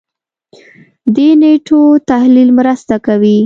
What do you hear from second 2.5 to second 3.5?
مرسته کوي.